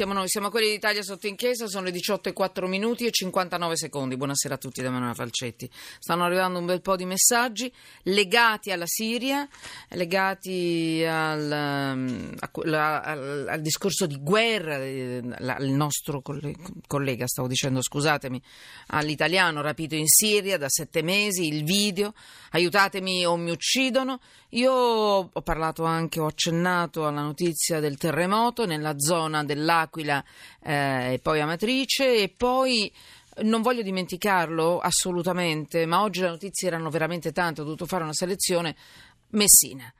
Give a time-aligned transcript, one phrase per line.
[0.00, 3.76] Siamo noi, siamo quelli d'Italia sotto inchiesta, sono le 18 e 4 minuti e 59
[3.76, 4.16] secondi.
[4.16, 5.70] Buonasera a tutti da Emanuela Falcetti.
[5.98, 7.70] Stanno arrivando un bel po' di messaggi
[8.04, 9.46] legati alla Siria,
[9.88, 14.78] legati al, ehm, al, al discorso di guerra.
[14.78, 16.22] Eh, il nostro
[16.86, 18.40] collega, stavo dicendo, scusatemi,
[18.86, 22.14] all'italiano rapito in Siria da sette mesi, il video,
[22.52, 24.18] aiutatemi o mi uccidono.
[24.54, 30.24] Io ho parlato anche, ho accennato alla notizia del terremoto nella zona dell'Aquila L'Aquila
[30.62, 32.90] eh, e poi Amatrice e poi
[33.42, 38.14] non voglio dimenticarlo assolutamente, ma oggi le notizie erano veramente tante, ho dovuto fare una
[38.14, 38.76] selezione.
[39.30, 39.92] Messina.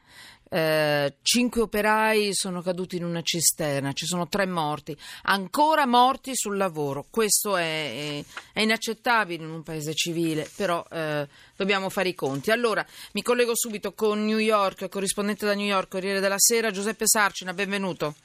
[0.52, 6.56] Eh, cinque operai sono caduti in una cisterna, ci sono tre morti, ancora morti sul
[6.56, 7.06] lavoro.
[7.08, 8.20] Questo è,
[8.52, 12.50] è inaccettabile in un paese civile, però eh, dobbiamo fare i conti.
[12.50, 17.06] Allora, mi collego subito con New York, corrispondente da New York, Corriere della Sera, Giuseppe
[17.06, 18.16] Sarcina, benvenuto.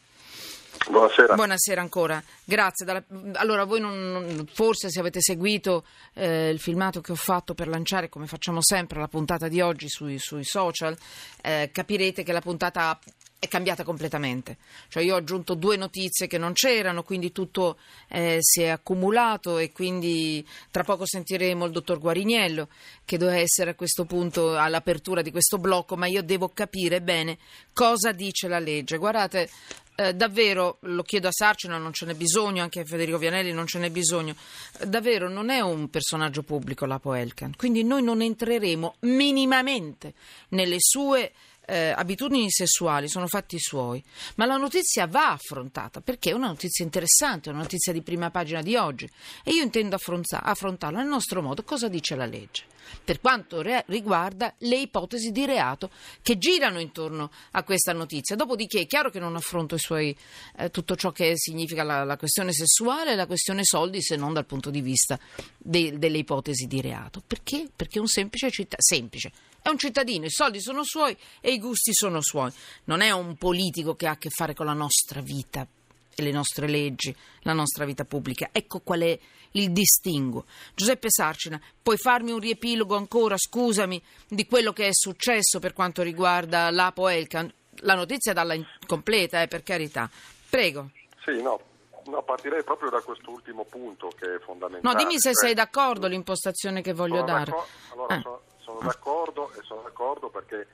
[0.88, 1.34] Buonasera.
[1.34, 2.86] Buonasera ancora, grazie.
[2.86, 3.04] Dalla...
[3.34, 7.68] Allora, voi non, non, forse se avete seguito eh, il filmato che ho fatto per
[7.68, 10.96] lanciare, come facciamo sempre, la puntata di oggi sui, sui social,
[11.42, 13.00] eh, capirete che la puntata
[13.46, 14.58] è cambiata completamente.
[14.90, 17.78] Cioè io ho aggiunto due notizie che non c'erano, quindi tutto
[18.10, 22.68] eh, si è accumulato e quindi tra poco sentiremo il dottor Guariniello
[23.06, 27.38] che doveva essere a questo punto all'apertura di questo blocco, ma io devo capire bene
[27.72, 28.98] cosa dice la legge.
[28.98, 29.50] Guardate,
[29.96, 33.66] eh, davvero, lo chiedo a Sarcina, non ce n'è bisogno, anche a Federico Vianelli non
[33.66, 34.36] ce n'è bisogno,
[34.80, 40.14] eh, davvero non è un personaggio pubblico l'Apo Elkan, quindi noi non entreremo minimamente
[40.50, 41.32] nelle sue
[41.68, 44.04] eh, abitudini sessuali sono fatti suoi,
[44.36, 48.30] ma la notizia va affrontata perché è una notizia interessante, è una notizia di prima
[48.32, 49.10] pagina di oggi
[49.44, 51.64] e io intendo affrontarla nel nostro modo.
[51.64, 52.74] Cosa dice la legge?
[53.04, 55.90] Per quanto re- riguarda le ipotesi di reato
[56.22, 58.36] che girano intorno a questa notizia.
[58.36, 60.16] Dopodiché è chiaro che non affronto suoi,
[60.58, 64.34] eh, tutto ciò che significa la, la, questione sessuale e la questione soldi se non
[64.34, 65.20] dal punto di vista
[65.58, 67.24] de- delle ipotesi di reato.
[67.26, 67.68] Perché?
[67.76, 71.60] Perché è un semplice cittadino, semplice, è un cittadino, i soldi sono suoi e i
[71.60, 72.52] gusti sono suoi.
[72.86, 75.68] Non è un politico che ha a che fare con la nostra vita
[76.16, 78.50] e le nostre leggi, la nostra vita pubblica.
[78.52, 79.20] Ecco qual è
[79.52, 80.46] il distinguo.
[80.74, 86.02] Giuseppe Sarcina, puoi farmi un riepilogo ancora, scusami, di quello che è successo per quanto
[86.02, 87.52] riguarda l'Apo Elkan?
[87.80, 88.56] La notizia è dalla
[88.86, 90.10] completa, eh, per carità.
[90.50, 90.92] Prego.
[91.26, 91.60] Sì, no,
[92.06, 94.94] No, partirei proprio da quest'ultimo punto che è fondamentale.
[94.94, 97.54] No, dimmi se cioè, sei d'accordo l'impostazione che voglio sono dare.
[97.94, 98.22] Allora, eh.
[98.22, 100.68] sono, sono d'accordo e sono d'accordo perché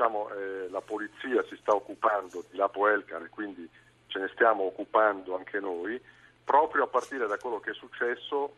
[0.00, 3.68] diciamo, eh, la polizia si sta occupando di Lapo Elcar e quindi
[4.06, 6.00] ce ne stiamo occupando anche noi,
[6.42, 8.54] proprio a partire da quello che è successo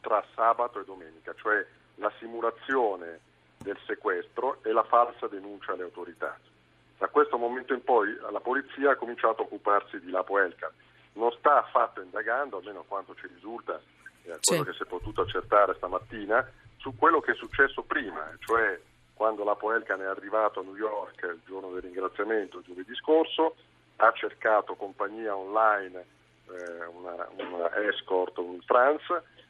[0.00, 1.64] tra sabato e domenica, cioè
[1.96, 3.20] la simulazione
[3.58, 6.38] del sequestro e la falsa denuncia alle autorità.
[6.96, 10.72] Da questo momento in poi la polizia ha cominciato a occuparsi di Lapo Elcar.
[11.12, 13.78] Non sta affatto indagando, almeno quanto ci risulta,
[14.22, 14.70] eh, quello sì.
[14.70, 18.80] che si è potuto accertare stamattina, su quello che è successo prima, cioè
[19.20, 23.54] quando la Poelcan è arrivato a New York il giorno del ringraziamento, giovedì scorso,
[23.96, 26.06] ha cercato compagnia online,
[26.48, 29.02] eh, una, una, escort, un trans,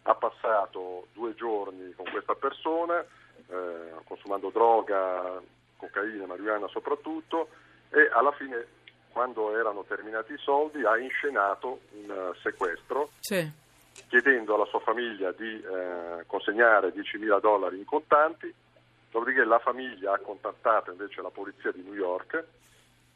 [0.02, 5.40] ha passato due giorni con questa persona, eh, consumando droga,
[5.76, 7.50] cocaina, marijuana soprattutto,
[7.90, 8.66] e alla fine,
[9.12, 13.10] quando erano terminati i soldi, ha inscenato un sequestro.
[13.20, 13.68] Sì
[14.08, 18.52] chiedendo alla sua famiglia di eh, consegnare 10.000 dollari in contanti,
[19.10, 22.44] dopodiché la famiglia ha contattato invece la polizia di New York,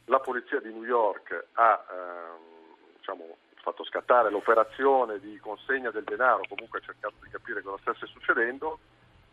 [0.06, 6.43] la polizia di New York ha eh, diciamo, fatto scattare l'operazione di consegna del denaro,
[6.49, 8.78] comunque ha cercato di capire cosa stesse succedendo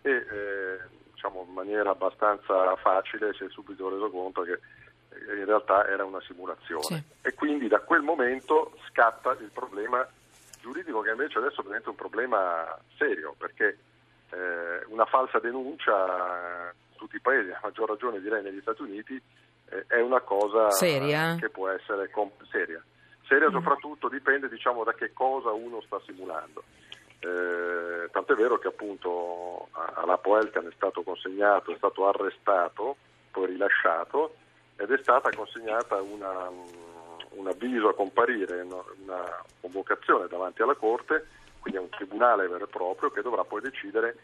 [0.01, 0.79] e eh,
[1.11, 6.05] diciamo, in maniera abbastanza facile si è subito reso conto che eh, in realtà era
[6.05, 7.03] una simulazione sì.
[7.21, 10.07] e quindi da quel momento scatta il problema
[10.61, 13.77] giuridico che invece adesso diventa un problema serio perché
[14.31, 19.21] eh, una falsa denuncia in tutti i paesi, a maggior ragione direi negli Stati Uniti,
[19.69, 21.35] eh, è una cosa seria?
[21.39, 22.83] che può essere comp- seria.
[23.27, 23.53] Seria mm.
[23.53, 26.63] soprattutto dipende diciamo, da che cosa uno sta simulando.
[27.19, 32.97] Eh, tant'è vero che appunto alla Poelcan è stato consegnato, è stato arrestato,
[33.29, 34.35] poi rilasciato
[34.75, 36.49] ed è stata consegnata una
[37.31, 41.27] un avviso a comparire, una convocazione davanti alla Corte,
[41.61, 44.17] quindi è un tribunale vero e proprio che dovrà poi decidere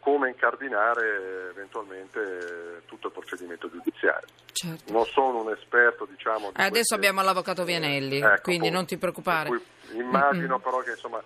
[0.00, 4.26] come incardinare eventualmente tutto il procedimento giudiziario.
[4.52, 4.92] Certo.
[4.92, 6.50] Non sono un esperto, diciamo.
[6.50, 6.94] Di Adesso queste...
[6.94, 9.50] abbiamo l'avvocato Vianelli, eh, ecco, quindi non ti preoccupare.
[9.92, 10.62] Immagino mm-hmm.
[10.62, 11.22] però che insomma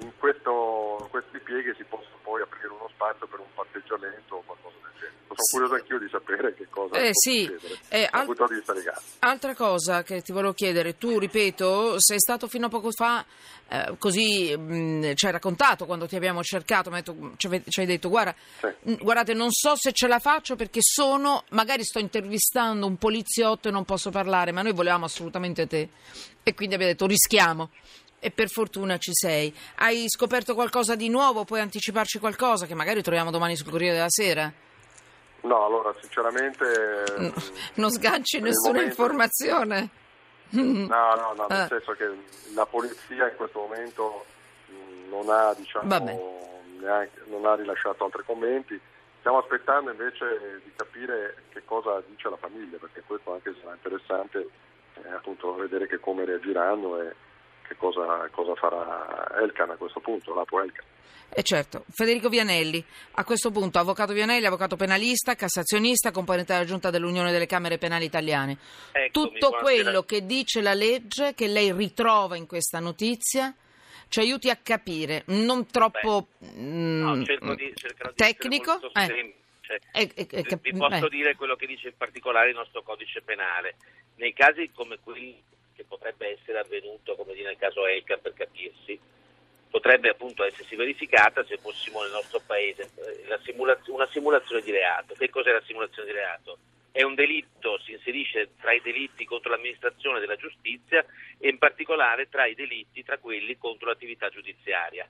[0.00, 4.42] in, questo, in questi pieghi si possa poi aprire uno spazio per un patteggiamento o
[4.44, 4.89] qualcosa del genere.
[5.32, 7.44] Sono curioso anch'io di sapere che cosa eh, sì.
[7.88, 9.00] Eh, dal al- punto di vista legale.
[9.20, 13.24] Altra cosa che ti volevo chiedere, tu ripeto, sei stato fino a poco fa
[13.68, 18.34] eh, così, mh, ci hai raccontato quando ti abbiamo cercato, detto- ci hai detto guarda,
[18.60, 18.66] Sì.
[18.90, 23.68] mh, guardate non so se ce la faccio perché sono, magari sto intervistando un poliziotto
[23.68, 25.88] e non posso parlare, ma noi volevamo assolutamente te
[26.42, 27.70] e quindi abbiamo detto rischiamo.
[28.22, 29.54] E per fortuna ci sei.
[29.76, 31.44] Hai scoperto qualcosa di nuovo?
[31.44, 34.52] Puoi anticiparci qualcosa che magari troviamo domani sul Corriere della Sera?
[35.42, 37.04] No, allora sinceramente...
[37.16, 37.30] No, mm,
[37.74, 39.88] non sganci nessuna momento- informazione.
[40.50, 41.66] No, no, no, nel Eh.
[41.68, 42.10] senso che
[42.54, 44.24] la polizia in questo momento
[44.66, 45.86] mh, non ha, diciamo,
[46.80, 48.78] neanche- non ha rilasciato altri commenti.
[49.20, 54.48] Stiamo aspettando invece di capire che cosa dice la famiglia, perché questo anche sarà interessante
[54.94, 57.14] eh, appunto vedere che come reagiranno e
[57.70, 60.84] che cosa, cosa farà Elkan a questo punto, l'Apo Elkan.
[61.32, 66.90] E certo, Federico Vianelli, a questo punto avvocato Vianelli, avvocato penalista, cassazionista, componente della giunta
[66.90, 68.58] dell'Unione delle Camere Penali Italiane.
[68.90, 73.54] Eccomi, Tutto quello che dice la legge, che lei ritrova in questa notizia,
[74.08, 77.24] ci aiuti a capire, non troppo mm, No, di,
[77.54, 77.74] di
[78.16, 78.72] tecnico.
[78.72, 79.80] molto eh, semplice.
[79.92, 81.10] e- e- e Vi- posso eh.
[81.10, 83.76] dire quello che dice in particolare il nostro codice penale.
[84.16, 85.40] Nei casi come quelli
[85.80, 88.98] che potrebbe essere avvenuto, come dire nel caso Elka per capirsi,
[89.70, 94.70] potrebbe appunto essersi verificata, se fossimo nel nostro paese, eh, la simulaz- una simulazione di
[94.70, 95.14] reato.
[95.14, 96.58] Che cos'è la simulazione di reato?
[96.92, 101.04] È un delitto, si inserisce tra i delitti contro l'amministrazione della giustizia
[101.38, 105.08] e in particolare tra i delitti, tra quelli contro l'attività giudiziaria.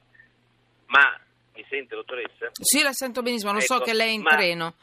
[0.87, 1.19] Ma
[1.55, 2.51] mi sente dottoressa?
[2.53, 4.75] Sì, la sento benissimo, lo so Ecco, che lei è in ma- treno.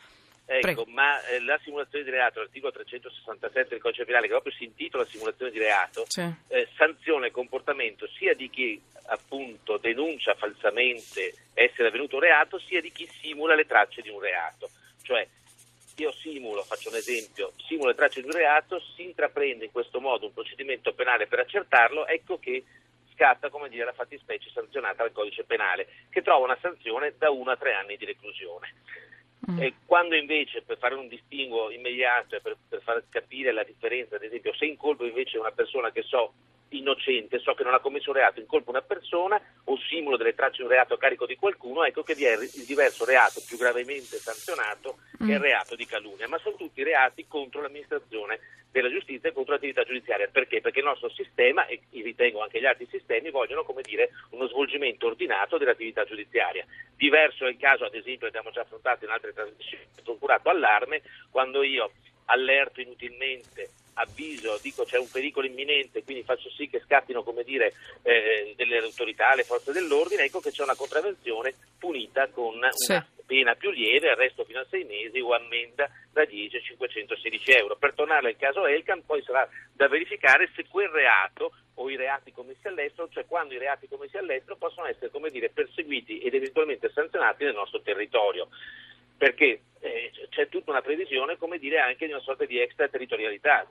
[0.50, 0.86] Ecco, Prego.
[0.88, 5.04] ma eh, la simulazione di reato, l'articolo 367 del codice penale, che proprio si intitola
[5.06, 6.22] simulazione di reato, Sì.
[6.48, 12.80] eh, sanziona il comportamento sia di chi appunto denuncia falsamente essere avvenuto un reato, sia
[12.80, 14.70] di chi simula le tracce di un reato.
[15.02, 15.28] Cioè,
[15.98, 20.00] io simulo, faccio un esempio, simulo le tracce di un reato, si intraprende in questo
[20.00, 22.64] modo un procedimento penale per accertarlo, ecco che
[23.14, 27.52] scatta, come dire, la fattispecie sanzionata dal codice penale, che trova una sanzione da 1
[27.52, 28.74] a 3 anni di reclusione.
[29.50, 29.66] Mm.
[29.86, 34.24] Quando invece per fare un distinguo immediato e per, per far capire la differenza, ad
[34.24, 36.34] esempio, se incolpo invece una persona che so
[36.70, 40.58] innocente, so che non ha commesso un reato, incolpo una persona o simulo delle tracce
[40.58, 43.58] di un reato a carico di qualcuno, ecco che vi è il diverso reato più
[43.58, 45.42] gravemente sanzionato che è il Mm.
[45.42, 48.40] reato di calunnia, ma sono tutti reati contro l'amministrazione
[48.72, 50.28] della giustizia e contro l'attività giudiziaria.
[50.28, 50.62] Perché?
[50.62, 55.08] Perché il nostro sistema, e ritengo anche gli altri sistemi, vogliono come dire, uno svolgimento
[55.08, 56.66] ordinato dell'attività giudiziaria.
[56.96, 61.64] Diverso è il caso, ad esempio, abbiamo già affrontato in altre trasmissioni, procurato allarme, quando
[61.64, 61.92] io
[62.26, 67.74] allerto inutilmente avviso, dico c'è un pericolo imminente, quindi faccio sì che scattino come dire,
[68.04, 72.98] eh, delle autorità, le forze dell'ordine, ecco che c'è una contravvenzione punita con una Sì.
[73.26, 77.76] pena più lieve, arresto fino a sei mesi o ammenda da 10 a 516 euro.
[77.76, 82.32] Per tornare al caso Elkan, poi sarà da verificare se quel reato o i reati
[82.32, 86.90] commessi all'estero, cioè quando i reati commessi all'estero possono essere come dire, perseguiti ed eventualmente
[86.92, 88.48] sanzionati nel nostro territorio.
[89.18, 93.66] Perché eh, c'è tutta una previsione, come dire, anche di una sorta di extraterritorialità.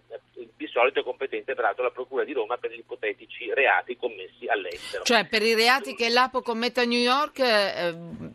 [0.57, 5.05] Di solito è competente peraltro la Procura di Roma per gli ipotetici reati commessi all'estero.
[5.05, 7.95] Cioè, per i reati che l'Apo commette a New York, eh,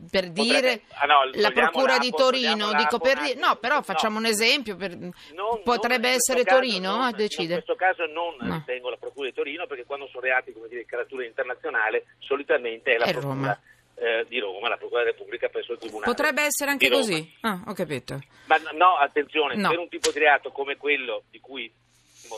[0.10, 3.82] per Potrebbe- dire ah, no, la Procura di Torino, dico per dire- no, però No.
[3.82, 7.60] facciamo un esempio, per- Non- potrebbe non- essere Torino non- a decidere.
[7.60, 8.54] In questo caso non No.
[8.54, 12.94] ritengo la Procura di Torino perché quando sono reati come dire, di caratura internazionale solitamente
[12.94, 13.62] è la È Procura Roma.
[14.02, 16.12] Eh, di Roma, la Procura della Repubblica presso il Tribunale.
[16.12, 17.32] Potrebbe essere anche così.
[17.42, 18.20] Ah, ho capito.
[18.46, 19.70] Ma no, attenzione, No.
[19.70, 21.72] per un tipo di reato come quello di cui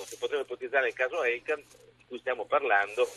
[0.06, 1.64] si potrebbe ipotizzare il caso Elkan,
[1.98, 3.10] di cui stiamo parlando, do-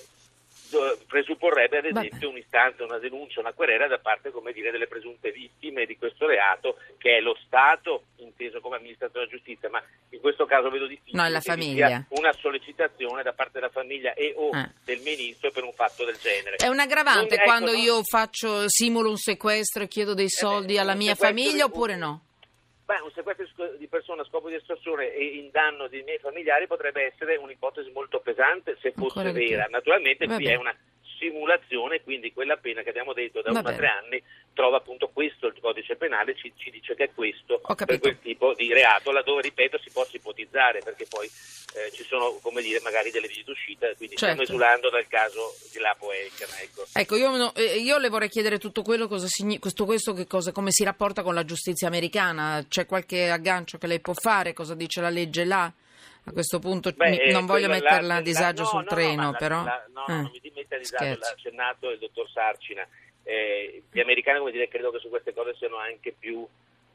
[1.07, 5.87] presupporrebbe ad esempio un'istanza, una denuncia, una querela da parte come dire, delle presunte vittime
[5.87, 10.47] di questo reato, che è lo Stato, inteso come amministratore della giustizia, ma in questo
[10.47, 14.71] caso vedo difficile No, che una sollecitazione da parte della famiglia e o Eh.
[14.85, 16.57] del ministro per un fatto del genere.
[16.57, 20.29] È un aggravante Non- ecco, quando non- io faccio, simulo un sequestro e chiedo dei
[20.31, 22.23] soldi beh, alla mia famiglia oppure no?
[22.87, 26.69] Beh, un sequestro di persona a scopo di estorsione e in danno dei miei familiari
[26.69, 29.67] potrebbe essere un'ipotesi molto pesante se fosse vera.
[29.69, 30.75] Naturalmente qui è una
[31.19, 33.77] simulazione, quindi quella pena che abbiamo detto da Va 1 a bene.
[33.77, 37.99] 3 anni trova appunto questo il codice penale, ci, ci dice che è questo per
[37.99, 42.63] quel tipo di reato, laddove ripeto si possa ipotizzare perché poi eh, ci sono come
[42.63, 44.35] dire magari delle vie d'uscita, quindi Certo.
[44.35, 46.49] stiamo esulando dal caso di Lapo Elkan.
[46.63, 46.85] Ecco.
[46.95, 50.27] Ecco, io, no- eh, io le vorrei chiedere tutto quello, cosa signi- questo, questo che
[50.27, 54.55] cosa, come si rapporta con la giustizia americana, c'è qualche aggancio che lei può fare,
[54.55, 55.71] cosa dice la legge là
[56.29, 59.23] A questo punto Beh, eh, non voglio metterla la- a disagio la- sul no, treno,
[59.23, 59.63] no, però.
[59.63, 62.87] la- no, Eh, non mi mette a disagio, l'ha accennato il dottor Sarcina.
[63.23, 66.47] Eh, gli americani, come dire, credo che su queste cose siano anche più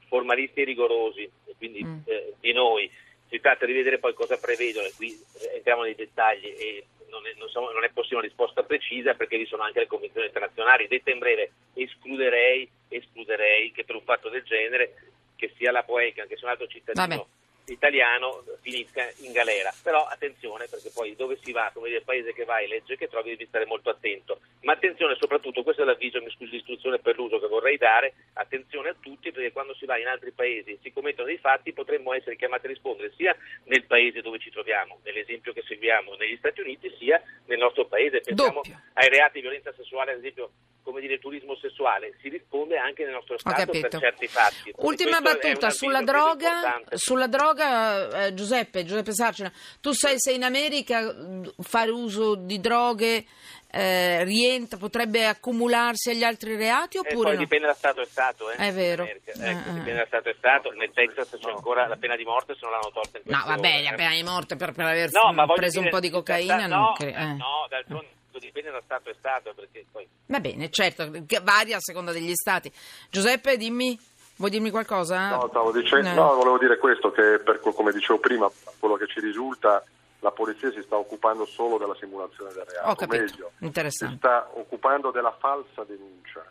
[0.08, 2.00] formalisti e rigorosi, e quindi Mm.
[2.06, 2.92] eh, di noi.
[3.30, 7.26] Si tratta di vedere poi cosa prevedono, e qui eh, entriamo nei dettagli e non
[7.26, 10.26] è, non siamo- non è possibile una risposta precisa perché vi sono anche le convenzioni
[10.28, 10.88] internazionali.
[10.90, 14.94] Detta in breve, escluderei, escluderei che per un fatto del genere,
[15.38, 17.26] che sia la Poeca, che sia un altro cittadino Vabbè.
[17.66, 19.74] Italiano finisca in galera.
[19.82, 23.08] Però attenzione perché poi dove si va, come dire, il paese che vai, legge che
[23.08, 24.40] trovi, devi stare molto attento.
[24.62, 28.90] Ma attenzione soprattutto, questo è l'avviso, mi scusi l'istruzione per l'uso che vorrei dare, attenzione
[28.90, 32.14] a tutti perché quando si va in altri paesi e si commettono dei fatti potremmo
[32.14, 36.62] essere chiamati a rispondere sia nel paese dove ci troviamo, nell'esempio che seguiamo negli Stati
[36.62, 38.22] Uniti, sia nel nostro paese.
[38.22, 38.80] Pensiamo Doppio.
[38.94, 40.52] ai reati di violenza sessuale, ad esempio
[40.84, 44.74] come dire turismo sessuale, si risponde anche nel nostro Stato per certi fatti.
[44.78, 50.44] Ultima un battuta sulla droga, sulla droga eh, Giuseppe, Giuseppe Sarcina, tu sai se in
[50.44, 51.16] America
[51.62, 53.26] fare uso di droghe
[53.74, 57.40] eh, rientra, potrebbe accumularsi agli altri reati Eh, oppure poi no?
[57.40, 58.52] dipende da Stato e Stato.
[58.52, 59.04] Eh, È vero.
[59.04, 59.32] America.
[59.32, 59.74] Eh, Ecco, eh.
[59.74, 60.72] dipende da Stato e Stato.
[60.72, 63.60] Nel Texas c'è ancora la pena di morte se non l'hanno tolta in No, vabbè,
[63.76, 63.96] ore, la eh.
[63.96, 66.80] pena di morte per, per aver No, preso un dire, po' di cocaina da- non
[66.82, 67.26] no, eh.
[67.34, 68.08] No, d'altronde
[68.40, 70.08] dipende da Stato e Stato, perché poi...
[70.28, 71.10] Va bene, certo,
[71.44, 72.72] varia a seconda degli stati.
[73.10, 73.98] Giuseppe, dimmi,
[74.38, 75.30] vuoi dirmi qualcosa?
[75.30, 76.14] No, stavo dicendo, Eh.
[76.14, 79.84] no, volevo dire questo, che per, come dicevo prima, quello che ci risulta,
[80.20, 84.18] la polizia si sta occupando solo della simulazione del reato, Ho capito, meglio, si interessante.
[84.18, 86.44] sta occupando della falsa denuncia,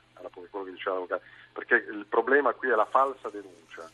[0.51, 1.23] quello che diceva l'avvocato,
[1.53, 3.89] perché il problema qui è la falsa denuncia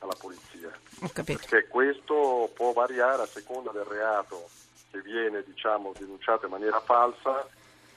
[0.00, 0.70] alla polizia,
[1.02, 1.38] Ho capito.
[1.48, 4.48] perché questo può variare a seconda del reato
[4.90, 7.46] che viene diciamo, denunciato in maniera falsa,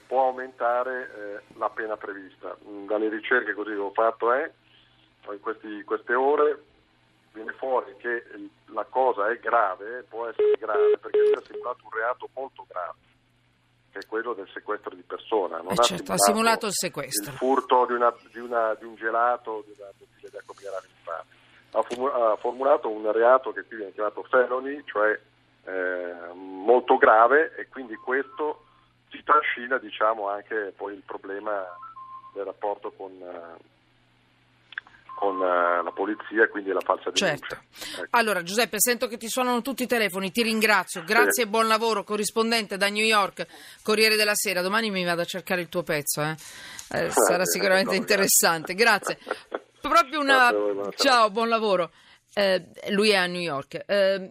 [0.06, 1.10] può aumentare
[1.48, 2.56] eh, la pena prevista.
[2.66, 4.50] Mm, Dalle ricerche così che ho fatto è,
[5.30, 6.62] in questi- queste ore
[7.32, 8.22] viene fuori che
[8.66, 12.98] la cosa è grave, può essere grave, perché lui ha simulato un reato molto grave,
[13.90, 15.56] che è quello del sequestro di persona.
[15.58, 17.32] Non Eh certo, ha simulato il sequestro.
[17.32, 20.92] Il furto di, una- di una- di un gelato, di una bottiglia di acqua minerale.
[21.76, 21.78] Ha,
[22.32, 25.18] ha formulato un reato che qui viene chiamato felony, cioè
[25.66, 28.64] eh, molto grave, e quindi questo
[29.10, 31.64] si trascina diciamo, anche poi il problema
[32.34, 33.62] del rapporto con, eh,
[35.14, 37.46] con eh, la polizia e quindi la falsa denuncia.
[37.46, 38.02] Certo.
[38.02, 38.06] Ecco.
[38.10, 42.02] Allora, Giuseppe, sento che ti suonano tutti i telefoni, ti ringrazio, grazie e buon lavoro,
[42.02, 43.46] corrispondente da New York,
[43.82, 44.62] Corriere della Sera.
[44.62, 46.34] Domani mi vado a cercare il tuo pezzo, eh.
[46.90, 48.74] Eh, sarà sicuramente No, interessante.
[48.74, 49.18] Grazie.
[49.80, 50.50] Proprio una.
[50.50, 51.90] Grazie a voi, buona Ciao, buon lavoro.
[52.34, 53.84] Eh, lui è a New York.
[53.86, 54.30] Eh,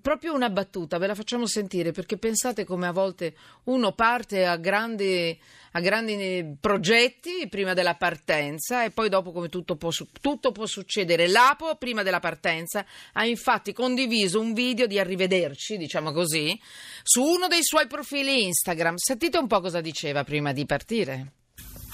[0.00, 4.56] proprio una battuta, ve la facciamo sentire perché pensate come a volte uno parte a
[4.56, 5.38] grandi,
[5.72, 11.28] a grandi progetti prima della partenza e poi dopo come tutto può, tutto può succedere.
[11.28, 16.58] L'Apo prima della partenza ha infatti condiviso un video di arrivederci, diciamo così,
[17.02, 18.96] su uno dei suoi profili Instagram.
[18.96, 21.32] Sentite un po' cosa diceva prima di partire.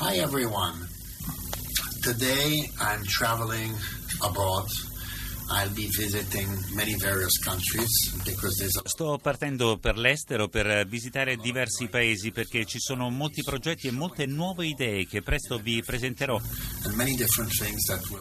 [0.01, 0.89] Hi everyone.
[2.03, 3.75] Today I'm traveling
[4.21, 4.96] abroad.
[8.85, 14.27] Sto partendo per l'estero per visitare diversi paesi perché ci sono molti progetti e molte
[14.27, 16.41] nuove idee che presto vi presenterò.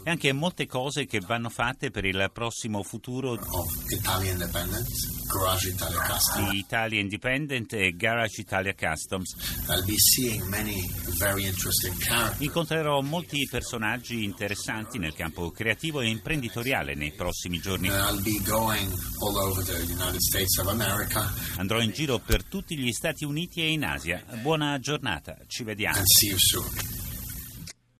[0.03, 3.31] e anche molte cose che vanno fatte per il prossimo futuro.
[3.31, 6.49] of Italia Independence, Garage Italia Custom.
[6.49, 9.35] di Italia Independent e Garage Italia Customs.
[9.67, 10.89] I'll be seeing many
[11.19, 12.39] very interesting characters.
[12.41, 17.89] Incontrerò molti personaggi interessanti nel campo creativo e imprenditoriale nei prossimi giorni.
[17.89, 18.89] And I'll be going
[19.19, 23.61] all over the United States of America Andrò in giro per tutti gli Stati Uniti
[23.61, 24.23] e in Asia.
[24.41, 25.99] Buona giornata, ci vediamo.